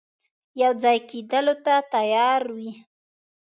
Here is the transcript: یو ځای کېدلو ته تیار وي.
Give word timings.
یو 0.61 0.71
ځای 0.83 0.97
کېدلو 1.09 1.55
ته 1.65 1.75
تیار 1.93 2.41
وي. 2.55 2.71